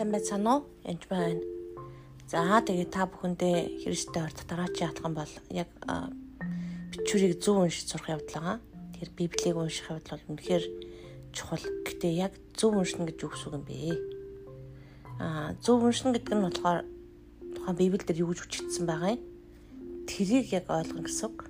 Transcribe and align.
Сайн 0.00 0.16
байцгаана 0.16 0.52
уу? 0.56 0.64
Энд 0.88 1.04
байна. 1.12 1.44
За 2.24 2.56
тэгээ 2.64 2.88
та 2.88 3.04
бүхэндээ 3.04 3.84
Христтэй 3.84 4.24
орд 4.24 4.48
дараачийн 4.48 4.88
атган 4.96 5.12
бол 5.12 5.28
яг 5.52 5.68
бичвэрийг 6.88 7.36
зөв 7.36 7.60
уншиж 7.60 7.84
сурах 7.84 8.16
явдал 8.16 8.32
байгаа. 8.32 8.58
Тэгэхээр 8.96 9.12
Библийг 9.20 9.56
унших 9.60 9.92
явдал 9.92 10.16
бол 10.16 10.40
үнэхээр 10.40 10.64
чухал. 11.36 11.60
Гэтэ 11.84 12.16
яг 12.16 12.32
зөв 12.56 12.80
уншина 12.80 13.12
гэж 13.12 13.18
юу 13.20 13.28
гэсэн 13.28 13.52
юм 13.60 13.64
бэ? 13.68 14.00
Аа 15.20 15.52
зөв 15.60 15.84
уншина 15.84 16.16
гэдэг 16.16 16.32
нь 16.32 16.44
болохоор 16.48 16.80
тухайн 17.60 17.76
Библиэлд 17.76 18.20
юу 18.24 18.32
гэж 18.32 18.40
хүчигдсэн 18.40 18.84
байгаа 18.88 19.20
юм? 19.20 19.24
Тэрийг 20.08 20.48
яг 20.48 20.64
ойлгоно 20.72 21.04
гэсэн 21.04 21.28
үг. 21.28 21.44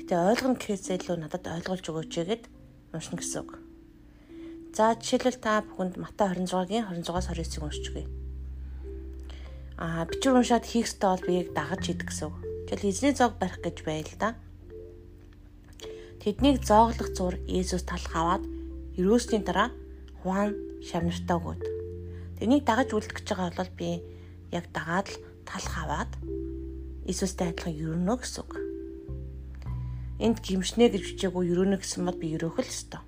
Гэтэ 0.00 0.16
ойлгоно 0.16 0.56
гэхээс 0.56 0.88
илүү 1.04 1.20
надад 1.20 1.44
ойлгуулж 1.44 1.84
өгөөч 1.84 2.12
гэгээд 2.16 2.44
уншина 2.96 3.20
гэсэн 3.20 3.44
үг. 3.44 3.67
За 4.78 4.94
жишээлбэл 4.94 5.42
та 5.42 5.66
бүхэнд 5.66 5.98
Матай 5.98 6.38
26-гийн 6.38 6.86
26-аас 6.86 7.26
29-ыг 7.34 7.66
уншиж 7.66 7.86
өгье. 7.90 8.06
Аа 9.74 10.06
бичвэр 10.06 10.38
уншаад 10.38 10.70
хийх 10.70 10.86
ёстой 10.86 11.18
бол 11.18 11.26
биеийг 11.26 11.50
дагаж 11.50 11.82
идэх 11.90 12.06
гэсэн. 12.06 12.30
Тэгэл 12.70 12.86
эзний 12.86 13.10
зоог 13.10 13.42
барих 13.42 13.58
гэж 13.58 13.82
байл 13.82 14.06
та. 14.22 14.38
Тэднийг 16.22 16.62
зооглох 16.62 17.10
зур 17.10 17.34
Иесус 17.50 17.82
талх 17.82 18.06
аваад 18.14 18.46
ерөөсний 18.94 19.42
дараа 19.42 19.74
Хуан 20.22 20.54
шавнартаа 20.86 21.42
өгөөд. 21.42 21.62
Тэнийг 22.38 22.62
дагаж 22.62 22.94
үлдэх 22.94 23.18
гэж 23.18 23.34
байгаа 23.34 23.58
бол 23.58 23.72
би 23.74 23.98
яг 24.54 24.70
дагаад 24.70 25.10
л 25.10 25.18
талх 25.42 25.74
аваад 25.74 26.12
Иесустэй 27.02 27.50
адилхан 27.50 27.74
ерөнө 27.74 28.14
гэсэн. 28.14 28.46
Энд 30.22 30.38
гимшнэ 30.38 30.86
гэж 30.94 31.02
бичээгүй 31.18 31.50
ерөнө 31.50 31.82
гэсэн 31.82 32.06
бол 32.06 32.14
би 32.14 32.38
ерөөх 32.38 32.62
л 32.62 32.70
өстой. 32.70 33.07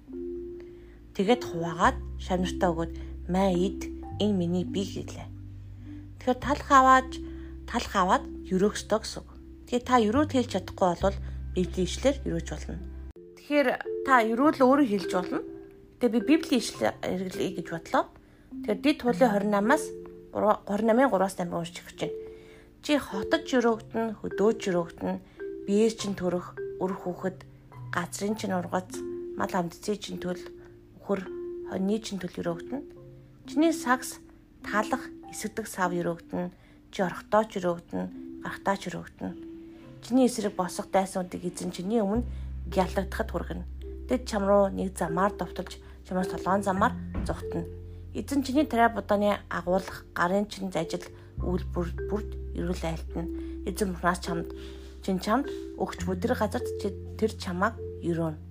Тэгээд 1.20 1.44
хуваагаад 1.52 1.98
шавнартаа 2.16 2.72
өгөөд 2.72 2.92
маа 3.28 3.52
ид 3.52 3.92
энэ 4.24 4.40
миний 4.40 4.64
би 4.64 4.88
гэлээ. 4.88 5.28
Тэгэхээр 6.16 6.40
талх 6.40 6.68
аваад 6.72 7.12
талх 7.68 7.92
аваад 7.92 8.24
өрөөхсдөө 8.48 9.00
гэсэн. 9.04 9.24
Тэгээ 9.68 9.84
та 9.84 10.00
өрөөд 10.00 10.32
хэлж 10.32 10.50
чадахгүй 10.56 10.96
бол 11.04 11.16
библийн 11.52 11.84
ишлэр 11.84 12.16
өрөөж 12.24 12.48
болно. 12.48 12.80
Тэгэхээр 13.36 13.68
та 14.08 14.14
өрөөл 14.32 14.64
өөрөө 14.64 14.88
хэлж 14.88 15.10
болно. 15.12 15.44
Тэгээ 16.00 16.08
би 16.08 16.20
библийн 16.24 16.62
ишлэр 16.64 16.96
хэрэглэе 17.04 17.50
гэж 17.52 17.66
бодлоо. 17.68 18.04
Тэгэхээр 18.64 18.80
дид 18.80 18.96
тулын 19.04 19.52
28-аас 19.52 19.84
28-ын 20.32 21.04
3-аас 21.04 21.36
8 21.36 21.52
уншиж 21.52 21.76
өгч 21.84 22.00
байна. 22.00 22.16
Чи 22.80 22.96
хотод 22.96 23.44
өрөөгдөн, 23.44 24.24
хөдөөж 24.24 24.60
өрөөгдөн, 24.72 25.20
биеэр 25.68 25.92
чин 26.00 26.16
төрөх, 26.16 26.56
үр 26.80 26.92
хүүхэд, 26.96 27.44
газрын 27.92 28.40
чин 28.40 28.56
ургац, 28.56 28.96
мал 29.36 29.52
амтцын 29.52 30.00
чин 30.00 30.16
төл 30.16 30.40
хөр 31.10 31.26
хоньны 31.66 31.98
чин 31.98 32.22
төл 32.22 32.30
өрөөгдөн. 32.38 32.86
Чиний 33.50 33.74
сагс 33.74 34.22
талах 34.62 35.02
эсэгдэг 35.34 35.66
сав 35.66 35.90
өрөөгдөн. 35.90 36.54
Чи 36.94 37.02
орохдоо 37.02 37.42
ч 37.50 37.58
өрөөгдөн, 37.58 38.06
гарахтаа 38.46 38.78
ч 38.78 38.94
өрөөгдөн. 38.94 39.34
Чиний 40.06 40.30
эсрэг 40.30 40.54
босох 40.54 40.86
дайсуудыг 40.94 41.42
эзэн 41.42 41.74
чиний 41.74 41.98
өмнө 41.98 42.30
гялагдахад 42.70 43.26
хүргэнэ. 43.26 43.66
Тэд 44.06 44.22
чам 44.30 44.46
руу 44.46 44.70
нэг 44.70 44.94
замаар 44.94 45.34
довтолж 45.34 45.82
чамаас 46.06 46.30
толгоон 46.30 46.62
замаар 46.62 46.94
зүхтэн. 47.26 47.66
Эзэн 48.14 48.46
чиний 48.46 48.70
тарай 48.70 48.94
будааны 48.94 49.42
агуулах 49.50 50.06
гарын 50.14 50.46
чин 50.46 50.70
зажил 50.70 51.02
үйл 51.42 51.66
бүр 51.74 51.90
бүрд 52.06 52.54
эрүүл 52.54 52.86
айлтна. 52.86 53.26
Эзэн 53.66 53.98
мухнаас 53.98 54.22
чамд 54.22 54.54
чин 55.02 55.18
чамд 55.18 55.50
өгч 55.74 56.06
бүдэр 56.06 56.38
газарт 56.38 56.70
тэр 57.18 57.34
чамааг 57.34 57.74
өрөөнө 58.06 58.49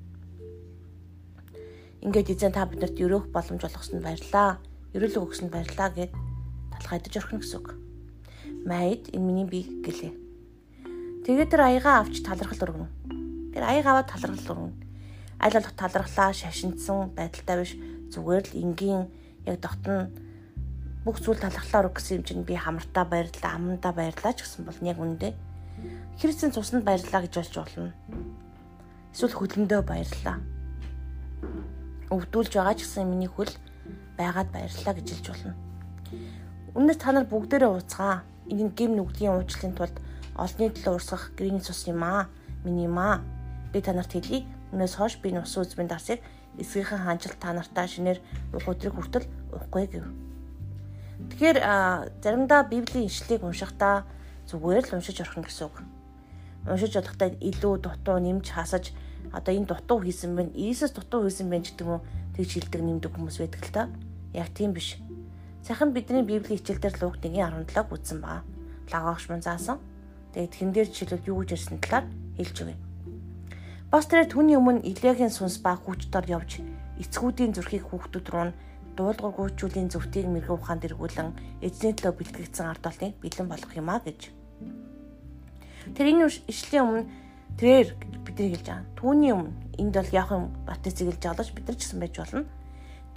ингээд 2.00 2.32
эзэн 2.32 2.56
та 2.56 2.64
биднэрт 2.64 2.96
өрөөх 2.96 3.26
боломж 3.36 3.60
олгосонд 3.68 4.00
баярлаа. 4.00 4.64
Өрөөлөг 4.96 5.24
өгсөнд 5.28 5.52
баярлаа 5.52 5.90
гэд 5.92 6.12
талхай 6.72 6.98
идэж 7.04 7.14
орхино 7.20 7.44
гэсэн 7.44 7.60
үг. 7.60 7.68
Майд 8.64 9.12
энэ 9.12 9.26
миний 9.28 9.44
би 9.44 9.68
гэлээ. 9.84 10.14
Тэгээд 11.28 11.52
тэр 11.52 11.62
аягаа 11.68 12.08
авч 12.08 12.24
талархал 12.24 12.64
өргөнө. 12.64 12.90
Тэр 13.52 13.64
аяг 13.68 13.84
аваад 13.84 14.08
талархал 14.08 14.72
өргөнө. 14.72 14.80
Аль 15.44 15.56
болох 15.60 15.76
талархлаа 15.76 16.32
шашинцсан 16.32 17.12
байдалтай 17.12 17.56
биш 17.60 17.76
зүгээр 18.16 18.46
л 18.48 18.60
энгийн 18.64 19.04
яг 19.44 19.60
дотн 19.60 20.08
бүх 21.04 21.20
зүйл 21.20 21.44
талархлаа 21.44 21.84
өргөх 21.84 22.00
гэсэн 22.00 22.24
юм 22.24 22.24
чинь 22.24 22.48
би 22.48 22.56
хамартаа 22.56 23.04
баярлаа, 23.04 23.60
амандаа 23.60 23.92
баярлаа 23.92 24.32
ч 24.32 24.48
гэсэн 24.48 24.64
бол 24.64 24.80
яг 24.88 25.00
үндэ 25.00 25.36
Христийн 26.20 26.52
цуснд 26.52 26.84
баярлаа 26.84 27.24
гэж 27.24 27.34
болж 27.40 27.54
болно. 27.56 27.92
Эсвэл 29.16 29.36
хөлөндөө 29.36 29.82
баярлаа 29.88 30.59
өвдүүлж 32.10 32.54
байгаа 32.58 32.76
ч 32.76 32.86
гэсэн 32.86 33.06
миний 33.06 33.30
хөл 33.30 33.54
байгаад 34.18 34.50
баярлалаа 34.52 34.94
гэж 34.98 35.08
хэлж 35.10 35.26
болно. 35.30 35.54
Өмнөс 36.74 36.98
та 36.98 37.14
нар 37.14 37.26
бүгдээрээ 37.30 37.70
ууцгаа. 37.70 38.26
Энэ 38.50 38.74
гим 38.74 38.98
нүглийн 38.98 39.38
уучлалын 39.38 39.78
тулд 39.78 39.96
олонний 40.34 40.74
төлөө 40.74 40.94
урсгах 40.98 41.34
гэрээний 41.38 41.62
цус 41.62 41.86
юм 41.86 42.02
аа. 42.04 42.30
Миний 42.66 42.90
маа. 42.90 43.22
Би 43.74 43.82
та 43.82 43.94
нарт 43.94 44.14
хэлье. 44.14 44.46
Өнөөс 44.74 44.94
хойш 44.98 45.22
би 45.22 45.34
нус 45.34 45.54
үзмэн 45.54 45.90
дарсыг 45.90 46.22
эсгийнхэн 46.58 47.06
хаанчил 47.06 47.36
та 47.38 47.54
нартаа 47.54 47.88
шинээр 47.88 48.20
уг 48.54 48.66
өдрийг 48.66 48.94
хүртэл 48.98 49.26
уухгүй 49.54 49.86
гэв. 49.88 50.06
Тэгэхээр 51.30 51.58
заримдаа 52.24 52.64
Библийн 52.64 53.10
ишлэгийг 53.10 53.44
уншихдаа 53.44 54.08
зүгээр 54.50 54.86
л 54.90 54.96
уншиж 54.98 55.22
орхино 55.22 55.46
гэсэн 55.46 55.68
үг. 55.68 55.76
Уншиж 56.66 56.94
болохдаа 56.96 57.30
илүү 57.38 57.74
дутуу 57.84 58.18
нэмж 58.18 58.46
хасаж 58.50 58.94
одоо 59.34 59.54
энэ 59.54 59.70
дутуу 59.70 60.00
хийсэн 60.02 60.36
байна. 60.36 60.52
Иесус 60.56 60.92
дутуу 60.92 61.26
хийсэн 61.26 61.50
байна 61.50 61.66
гэдэг 61.66 61.88
юм 61.88 62.02
тэгж 62.36 62.52
хэлдэг 62.54 62.82
нэмдэг 62.82 63.12
хүмүүс 63.14 63.38
байдаг 63.40 63.62
л 63.66 63.74
та. 63.74 63.84
Яг 64.34 64.50
тийм 64.54 64.74
биш. 64.74 64.98
Сайхан 65.64 65.94
бидний 65.94 66.24
Библийн 66.24 66.58
хичээл 66.58 66.82
дээр 66.82 66.96
Луг 67.02 67.18
1:17-г 67.22 67.94
үзсэн 67.94 68.20
баа. 68.22 68.42
Лагаагч 68.92 69.30
мөн 69.30 69.42
заасан. 69.42 69.78
Тэгээд 70.34 70.54
тхэн 70.54 70.72
дээр 70.74 70.88
жишээлбэл 70.90 71.30
юу 71.30 71.38
гэж 71.44 71.50
ирсэн 71.58 71.78
талаар 71.82 72.06
хэлж 72.38 72.58
өгье. 72.64 72.78
Бас 73.90 74.06
тэр 74.06 74.30
түүний 74.30 74.58
өмнө 74.58 74.86
Илиягийн 74.86 75.34
сүнс 75.34 75.62
ба 75.66 75.74
хүч 75.74 76.14
дор 76.14 76.26
явж 76.30 76.62
эцгүүдийн 77.02 77.58
зүрхийг 77.58 77.90
хүүхдүүд 77.90 78.28
рүү 78.30 78.54
дуулуургүйчүүлийн 79.00 79.90
зөвтгийг 79.90 80.28
мэрэгүү 80.28 80.58
ухаанд 80.60 80.86
эргүүлэн 80.86 81.30
эзний 81.64 81.96
төлөө 81.96 82.14
бэлтгэгдсэн 82.20 82.68
ард 82.68 82.84
олныг 82.84 83.16
бэлэн 83.24 83.48
болгох 83.48 83.74
юм 83.80 83.90
а 83.90 83.98
гэж. 84.04 84.30
Тэр 85.96 86.06
энэ 86.12 86.28
ишлийн 86.52 86.84
өмнө 86.84 87.10
тэрээр 87.60 87.92
бидний 88.24 88.56
хэлж 88.56 88.68
байгаа. 88.72 88.88
Түүний 88.96 89.32
өмнө 89.36 89.52
энд 89.84 89.96
бол 90.00 90.16
яах 90.16 90.32
юм 90.32 90.46
баптист 90.64 91.04
эгэлж 91.04 91.24
олж 91.28 91.52
бид 91.52 91.68
нар 91.68 91.76
ч 91.76 91.84
гэсэн 91.84 92.00
байж 92.00 92.16
болно. 92.16 92.48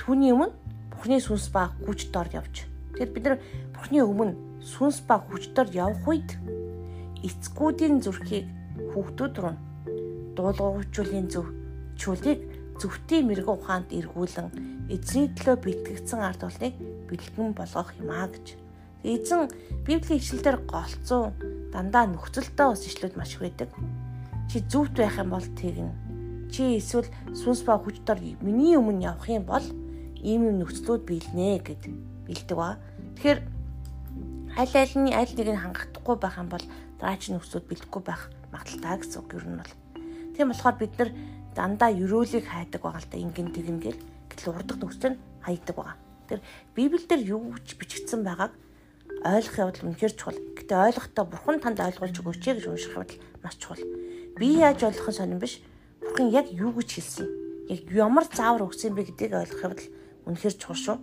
Түүний 0.03 0.35
өмнө 0.35 0.51
Бурхны 0.91 1.19
сүнс 1.23 1.47
ба 1.55 1.71
хүч 1.87 2.11
дор 2.11 2.27
явж. 2.35 2.67
Тэгэхээр 2.67 3.15
бид 3.15 3.25
нар 3.31 3.39
Бурхны 3.71 4.03
өмнө 4.03 4.35
сүнс 4.67 4.99
ба 5.07 5.23
хүч 5.23 5.55
дор 5.55 5.71
явах 5.71 6.03
үед 6.11 6.35
эцгүүдийн 7.23 8.03
зүрхийг 8.03 8.51
хүүхдүүд 8.91 9.35
рүү 9.39 9.55
дуулуурчуулын 10.35 11.31
зөв 11.31 11.47
чулыг 11.95 12.43
зөвхтийн 12.83 13.31
мэрэгэн 13.31 13.55
ухаанд 13.55 13.95
эргүүлэн 13.95 14.91
эзний 14.91 15.31
төлөө 15.39 15.57
бэлтгэгдсэн 15.63 16.19
ард 16.19 16.43
олныг 16.43 16.75
бэлгэн 17.07 17.55
болгох 17.55 17.95
юмаа 18.03 18.27
гэж. 18.27 18.59
Эзэн 19.07 19.51
Библийн 19.87 20.19
ишлэлээр 20.19 20.59
голцоо 20.67 21.31
дандаа 21.71 22.11
нөхцөлтэй 22.11 22.67
ус 22.67 22.83
ишлүүд 22.91 23.15
маш 23.15 23.39
их 23.39 23.47
байдаг 23.47 23.71
чи 24.51 24.61
зүвт 24.61 24.97
байх 24.97 25.19
юм 25.19 25.31
бол 25.31 25.45
тэгнэ. 25.45 25.93
Чи 26.53 26.77
эсвэл 26.77 27.09
сүнс 27.33 27.65
ба 27.65 27.81
хүч 27.81 28.05
дор 28.05 28.21
миний 28.45 28.77
өмнө 28.77 29.09
явах 29.09 29.29
юм 29.29 29.49
бол 29.49 29.65
ийм 30.21 30.45
юм 30.53 30.57
нөхцлүүд 30.61 31.03
биелнэ 31.09 31.65
гэд 31.65 31.89
бэлдэг 32.29 32.57
ба. 32.57 32.77
Тэгэхээр 33.17 33.41
аль 34.61 34.77
альны 34.77 35.11
аль 35.17 35.33
нэг 35.33 35.49
нь 35.49 35.63
хангахдахгүй 35.65 36.17
байх 36.21 36.37
юм 36.37 36.49
бол 36.53 36.65
дараач 37.01 37.33
нөхцлүүд 37.33 37.65
бэлдэхгүй 37.73 38.03
байх 38.05 38.29
магадaltaа 38.53 39.01
гэсэн 39.01 39.19
үг 39.25 39.31
юм 39.41 39.57
бол. 39.65 39.73
Тийм 40.37 40.49
болохоор 40.53 40.77
бид 40.77 40.93
нар 41.01 41.11
дандаа 41.57 41.91
ерөөлийг 41.91 42.45
хайдаг 42.45 42.81
байгаа 42.85 43.01
л 43.01 43.09
да 43.09 43.17
ингэн 43.17 43.49
тэгнэ 43.57 43.81
гэл 43.81 44.01
гэтэл 44.29 44.53
урдах 44.53 44.79
нөхцөл 44.81 45.17
нь 45.17 45.23
хайдаг 45.41 45.73
байгаа. 45.73 45.97
Тэр 46.29 46.41
Библиэлд 46.77 47.25
юу 47.25 47.57
ч 47.65 47.81
бичигдсэн 47.81 48.21
байгааг 48.21 48.53
ойлгох 49.25 49.57
явдал 49.57 49.89
үнэхэр 49.89 50.13
чухал. 50.13 50.41
Гэтэ 50.57 50.75
ойлгохдоо 50.77 51.25
бурхан 51.25 51.61
танд 51.65 51.81
ойлгуулж 51.81 52.17
өгөөч 52.21 52.41
гэж 52.45 52.69
унших 52.69 52.97
явдал 52.97 53.21
маш 53.41 53.57
чухал 53.57 53.81
би 54.39 54.59
яаж 54.59 54.83
ойлгох 54.83 55.13
сонирн 55.13 55.41
биш. 55.41 55.61
Бурхан 56.01 56.31
яг 56.31 56.47
юу 56.53 56.73
гэж 56.73 56.89
хэлсэн. 56.99 57.27
Яг 57.69 57.89
ямар 57.93 58.27
заавар 58.29 58.67
өгсөн 58.69 58.95
бэ 58.95 59.09
гэдгийг 59.13 59.33
ойлгох 59.37 59.63
явдал 59.63 59.89
үнэхэр 60.27 60.55
чухал 60.59 60.81
шүү. 60.81 60.97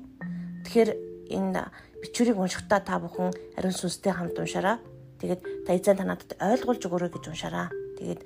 Тэгэхээр 0.65 0.91
энэ 1.33 1.61
бичвэрийг 2.01 2.37
уншихдаа 2.39 2.79
та 2.79 2.99
бүхэн 2.99 3.31
ариун 3.59 3.75
сүнстэй 3.75 4.13
хамт 4.13 4.39
уншаараа. 4.39 4.79
Тэгээд 5.19 5.41
та 5.67 5.75
эзэн 5.75 5.99
танадад 5.99 6.31
ойлгуулж 6.39 6.81
өгөөрэй 6.83 7.11
гэж 7.11 7.23
уншаараа. 7.27 7.67
Тэгээд 7.99 8.21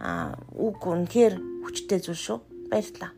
аа 0.00 0.36
үг 0.56 0.80
үнэхээр 0.80 1.34
хүчтэй 1.64 2.00
зүйл 2.00 2.16
шүү. 2.16 2.38
Баярлалаа. 2.72 3.12